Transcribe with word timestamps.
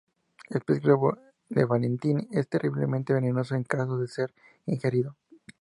El 0.49 0.61
pez 0.61 0.81
globo 0.81 1.15
de 1.49 1.63
Valentini 1.63 2.27
es 2.31 2.47
terriblemente 2.49 3.13
venenoso 3.13 3.53
en 3.53 3.65
caso 3.65 3.99
de 3.99 4.07
ser 4.07 4.33
ingerido. 4.65 5.15